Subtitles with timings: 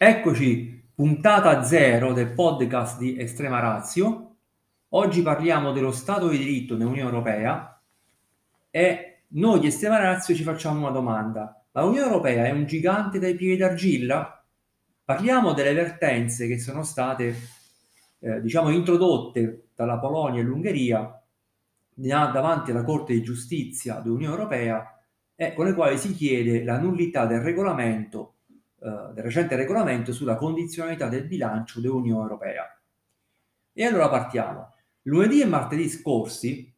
[0.00, 4.36] Eccoci, puntata zero del podcast di Estrema Razio.
[4.90, 7.82] Oggi parliamo dello Stato di diritto nell'Unione Europea
[8.70, 11.64] e noi di Estrema Razio ci facciamo una domanda.
[11.72, 14.40] Ma l'Unione Europea è un gigante dai piedi d'argilla?
[15.04, 17.34] Parliamo delle vertenze che sono state,
[18.20, 21.20] eh, diciamo, introdotte dalla Polonia e l'Ungheria
[21.92, 24.96] davanti alla Corte di Giustizia dell'Unione Europea
[25.34, 28.34] e con le quali si chiede la nullità del regolamento
[28.80, 32.80] eh, del recente regolamento sulla condizionalità del bilancio dell'Unione Europea.
[33.72, 34.74] E allora partiamo.
[35.02, 36.72] Lunedì e martedì scorsi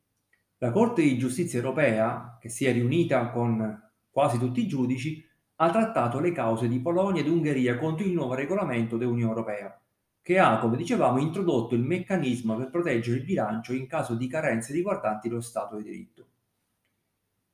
[0.59, 5.27] la Corte di Giustizia Europea, che si è riunita con quasi tutti i giudici,
[5.57, 9.79] ha trattato le cause di Polonia ed Ungheria contro il nuovo regolamento dell'Unione Europea,
[10.21, 14.73] che ha, come dicevamo, introdotto il meccanismo per proteggere il bilancio in caso di carenze
[14.73, 16.27] riguardanti lo Stato di diritto.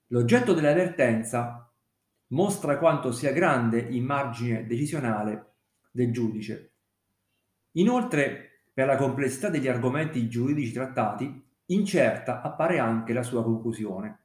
[0.09, 1.66] L'oggetto dell'avvertenza
[2.29, 5.55] mostra quanto sia grande il margine decisionale
[5.91, 6.73] del giudice.
[7.73, 14.21] Inoltre, per la complessità degli argomenti giuridici trattati, incerta appare anche la sua conclusione.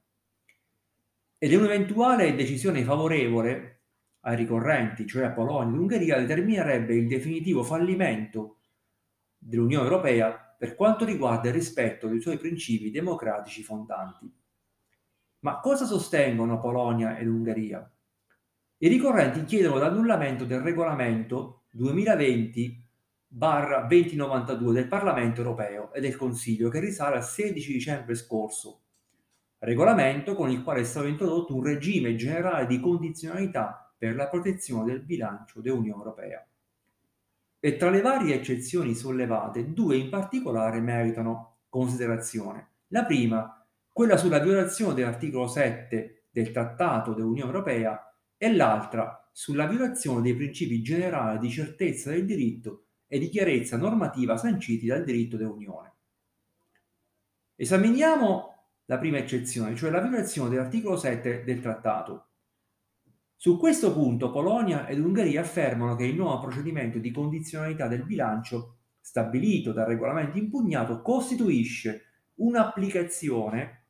[1.37, 3.81] Ed un'eventuale decisione favorevole
[4.21, 8.59] ai ricorrenti, cioè a Polonia ed Ungheria, determinerebbe il definitivo fallimento
[9.37, 14.31] dell'Unione Europea per quanto riguarda il rispetto dei suoi principi democratici fondanti.
[15.41, 17.91] Ma cosa sostengono Polonia ed Ungheria?
[18.77, 27.15] I ricorrenti chiedono l'annullamento del regolamento 2020-2092 del Parlamento europeo e del Consiglio che risale
[27.15, 28.81] al 16 dicembre scorso,
[29.59, 34.85] regolamento con il quale è stato introdotto un regime generale di condizionalità per la protezione
[34.85, 36.45] del bilancio dell'Unione Europea.
[37.59, 42.67] E tra le varie eccezioni sollevate, due in particolare meritano considerazione.
[42.87, 43.60] La prima
[43.91, 50.81] quella sulla violazione dell'articolo 7 del Trattato dell'Unione Europea e l'altra sulla violazione dei principi
[50.81, 55.93] generali di certezza del diritto e di chiarezza normativa sanciti dal diritto dell'Unione.
[57.55, 62.27] Esaminiamo la prima eccezione, cioè la violazione dell'articolo 7 del Trattato.
[63.35, 68.77] Su questo punto Polonia ed Ungheria affermano che il nuovo procedimento di condizionalità del bilancio
[68.99, 72.05] stabilito dal regolamento impugnato costituisce
[72.35, 73.80] un'applicazione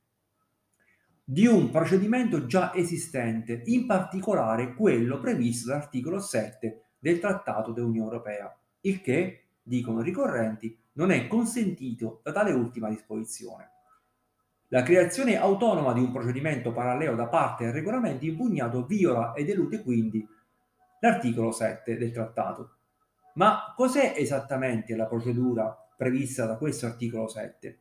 [1.31, 8.53] di un procedimento già esistente, in particolare quello previsto dall'articolo 7 del Trattato dell'Unione Europea,
[8.81, 13.69] il che, dicono i ricorrenti, non è consentito da tale ultima disposizione.
[14.67, 19.83] La creazione autonoma di un procedimento parallelo da parte del regolamento impugnato viola ed elude
[19.83, 20.27] quindi
[20.99, 22.75] l'articolo 7 del trattato.
[23.35, 27.79] Ma cos'è esattamente la procedura prevista da questo articolo 7?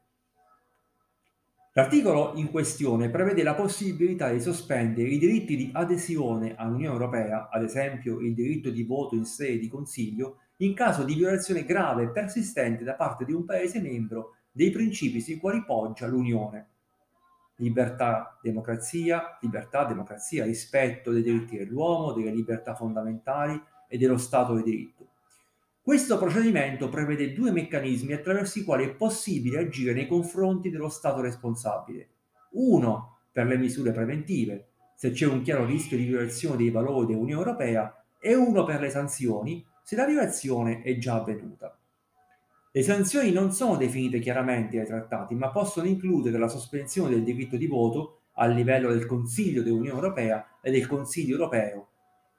[1.74, 7.62] L'articolo in questione prevede la possibilità di sospendere i diritti di adesione all'Unione Europea, ad
[7.62, 12.10] esempio il diritto di voto in sede di Consiglio, in caso di violazione grave e
[12.10, 16.70] persistente da parte di un Paese membro dei principi sui quali poggia l'Unione.
[17.56, 24.62] Libertà, democrazia, libertà, democrazia, rispetto dei diritti dell'uomo, delle libertà fondamentali e dello Stato di
[24.64, 25.09] diritto.
[25.82, 31.22] Questo procedimento prevede due meccanismi attraverso i quali è possibile agire nei confronti dello Stato
[31.22, 32.08] responsabile.
[32.50, 37.40] Uno per le misure preventive, se c'è un chiaro rischio di violazione dei valori dell'Unione
[37.40, 41.74] Europea, e uno per le sanzioni, se la violazione è già avvenuta.
[42.72, 47.56] Le sanzioni non sono definite chiaramente dai trattati, ma possono includere la sospensione del diritto
[47.56, 51.88] di voto a livello del Consiglio dell'Unione Europea e del Consiglio europeo.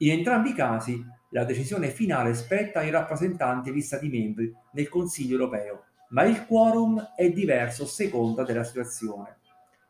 [0.02, 5.34] In entrambi i casi la decisione finale spetta ai rappresentanti degli Stati membri nel Consiglio
[5.34, 9.38] europeo, ma il quorum è diverso a seconda della situazione.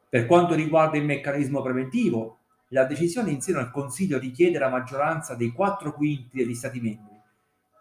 [0.10, 2.40] Per quanto riguarda il meccanismo preventivo,
[2.70, 7.18] la decisione in seno al Consiglio richiede la maggioranza dei quattro quinti degli Stati membri,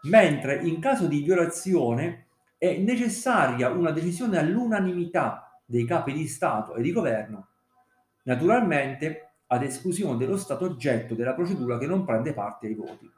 [0.03, 2.27] mentre in caso di violazione
[2.57, 7.49] è necessaria una decisione all'unanimità dei capi di Stato e di governo,
[8.23, 13.11] naturalmente ad esclusione dello Stato oggetto della procedura che non prende parte ai voti.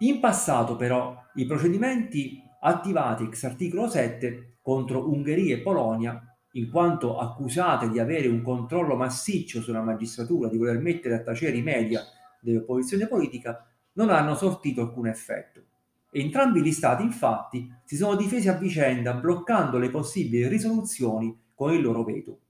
[0.00, 6.20] In passato però i procedimenti attivati ex articolo 7 contro Ungheria e Polonia,
[6.52, 11.56] in quanto accusate di avere un controllo massiccio sulla magistratura, di voler mettere a tacere
[11.56, 12.02] i media
[12.40, 15.62] dell'opposizione politica, non hanno sortito alcun effetto.
[16.10, 21.82] Entrambi gli stati infatti si sono difesi a vicenda bloccando le possibili risoluzioni con il
[21.82, 22.40] loro veto.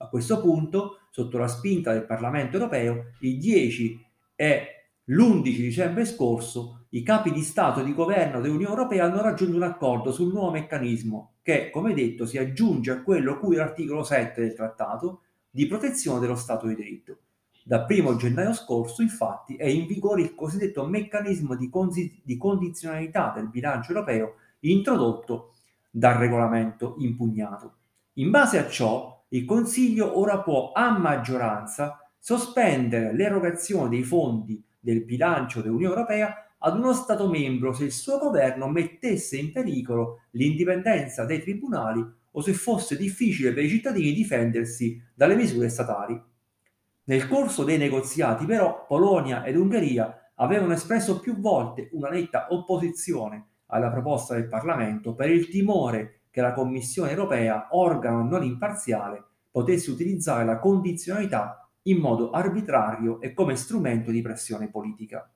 [0.00, 4.06] A questo punto, sotto la spinta del Parlamento europeo, il 10
[4.36, 4.66] e
[5.04, 9.62] l'11 dicembre scorso i capi di Stato e di governo dell'Unione Europea hanno raggiunto un
[9.62, 14.54] accordo sul nuovo meccanismo che, come detto, si aggiunge a quello cui l'articolo 7 del
[14.54, 17.18] trattato di protezione dello Stato di diritto.
[17.64, 23.32] Da 1 gennaio scorso, infatti, è in vigore il cosiddetto meccanismo di, consi- di condizionalità
[23.34, 25.54] del bilancio europeo introdotto
[25.90, 27.74] dal regolamento impugnato.
[28.18, 35.04] In base a ciò, il Consiglio ora può a maggioranza sospendere l'erogazione dei fondi del
[35.04, 41.24] bilancio dell'Unione Europea ad uno Stato membro se il suo governo mettesse in pericolo l'indipendenza
[41.24, 46.20] dei tribunali o se fosse difficile per i cittadini difendersi dalle misure statali.
[47.04, 53.46] Nel corso dei negoziati però Polonia ed Ungheria avevano espresso più volte una netta opposizione
[53.66, 59.90] alla proposta del Parlamento per il timore che la Commissione europea, organo non imparziale, potesse
[59.90, 65.30] utilizzare la condizionalità in modo arbitrario e come strumento di pressione politica.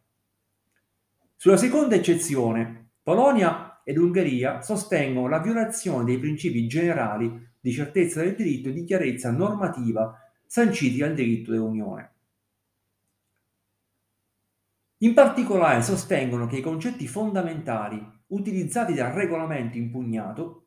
[1.34, 8.36] Sulla seconda eccezione, Polonia ed Ungheria sostengono la violazione dei principi generali di certezza del
[8.36, 10.16] diritto e di chiarezza normativa
[10.46, 12.10] sanciti dal diritto dell'Unione.
[14.98, 20.61] In particolare sostengono che i concetti fondamentali utilizzati dal regolamento impugnato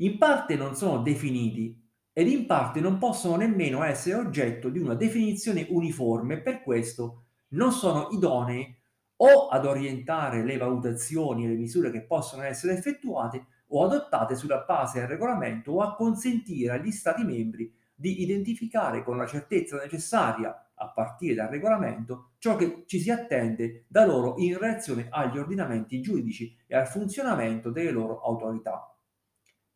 [0.00, 1.76] in parte non sono definiti
[2.12, 7.72] ed in parte non possono nemmeno essere oggetto di una definizione uniforme per questo non
[7.72, 8.76] sono idonei
[9.20, 14.64] o ad orientare le valutazioni e le misure che possono essere effettuate o adottate sulla
[14.66, 20.70] base del regolamento o a consentire agli Stati membri di identificare con la certezza necessaria,
[20.80, 26.00] a partire dal regolamento, ciò che ci si attende da loro in relazione agli ordinamenti
[26.00, 28.96] giuridici e al funzionamento delle loro autorità.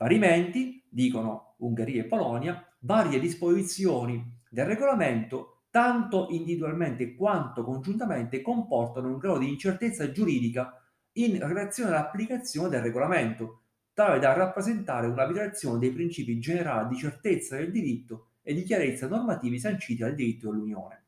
[0.02, 9.18] Parimenti, dicono Ungheria e Polonia, varie disposizioni del regolamento tanto individualmente quanto congiuntamente comportano un
[9.18, 10.76] grado di incertezza giuridica
[11.12, 13.60] in relazione all'applicazione del regolamento,
[13.92, 19.06] tale da rappresentare una violazione dei principi generali di certezza del diritto e di chiarezza
[19.06, 21.04] normativi sanciti dal diritto dell'Unione.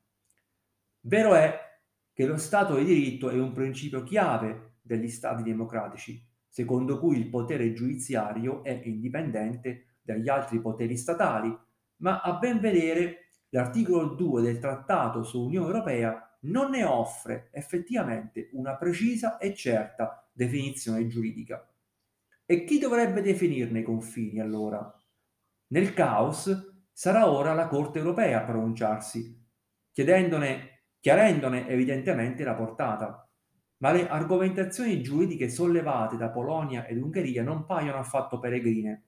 [1.00, 1.58] Vero è
[2.12, 7.30] che lo Stato di diritto è un principio chiave degli Stati democratici, secondo cui il
[7.30, 11.52] potere giudiziario è indipendente dagli altri poteri statali,
[11.96, 18.76] ma a ben vedere l'articolo 2 del Trattato sull'Unione Europea non ne offre effettivamente una
[18.76, 21.68] precisa e certa definizione giuridica.
[22.46, 24.96] E chi dovrebbe definirne i confini allora?
[25.72, 29.44] Nel caos sarà ora la Corte europea a pronunciarsi,
[29.90, 33.23] chiedendone, chiarendone evidentemente la portata.
[33.84, 39.04] Ma le argomentazioni giuridiche sollevate da Polonia ed Ungheria non paiono affatto peregrine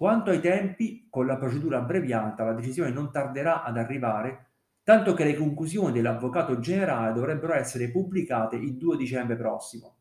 [0.00, 4.52] quanto ai tempi, con la procedura abbreviata la decisione non tarderà ad arrivare,
[4.82, 9.98] tanto che le conclusioni dell'Avvocato generale dovrebbero essere pubblicate il 2 dicembre prossimo.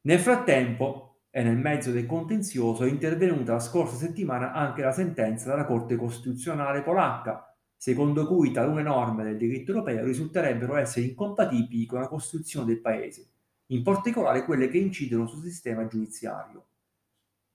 [0.00, 5.50] Nel frattempo, e nel mezzo del contenzioso, è intervenuta la scorsa settimana anche la sentenza
[5.50, 7.47] della Corte Costituzionale polacca,
[7.78, 13.30] secondo cui talune norme del diritto europeo risulterebbero essere incompatibili con la Costituzione del Paese,
[13.66, 16.66] in particolare quelle che incidono sul sistema giudiziario.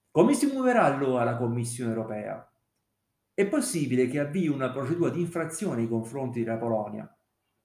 [0.10, 2.50] Come si muoverà allora la Commissione europea?
[3.34, 7.18] È possibile che avvii una procedura di infrazione nei confronti della Polonia,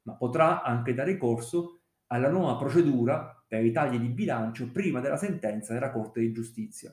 [0.02, 5.16] ma potrà anche dare corso alla nuova procedura per i tagli di bilancio prima della
[5.16, 6.92] sentenza della Corte di Giustizia.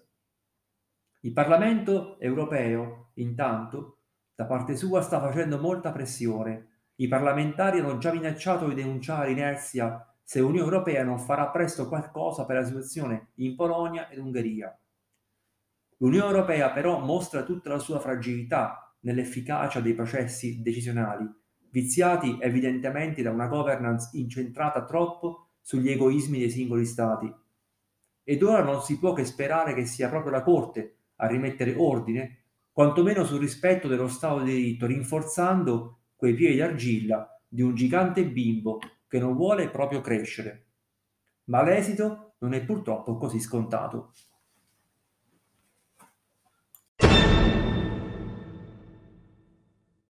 [1.21, 3.94] Il Parlamento europeo, intanto,
[4.35, 6.67] da parte sua sta facendo molta pressione.
[6.95, 12.45] I parlamentari hanno già minacciato di denunciare l'inerzia se l'Unione Europea non farà presto qualcosa
[12.45, 14.77] per la situazione in Polonia ed Ungheria.
[15.97, 21.29] L'Unione Europea però mostra tutta la sua fragilità nell'efficacia dei processi decisionali,
[21.69, 27.31] viziati evidentemente da una governance incentrata troppo sugli egoismi dei singoli Stati.
[28.23, 32.44] Ed ora non si può che sperare che sia proprio la Corte a rimettere ordine,
[32.75, 38.79] quantomeno sul rispetto dello Stato di diritto, rinforzando quei piedi d'argilla di un gigante bimbo
[39.07, 40.65] che non vuole proprio crescere.
[41.45, 44.11] Ma l'esito non è purtroppo così scontato.